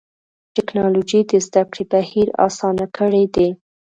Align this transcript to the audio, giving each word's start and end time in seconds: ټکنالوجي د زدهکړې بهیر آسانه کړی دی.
ټکنالوجي 0.55 1.19
د 1.31 1.31
زدهکړې 1.45 1.83
بهیر 1.93 2.27
آسانه 2.47 2.85
کړی 2.97 3.23
دی. 3.35 3.49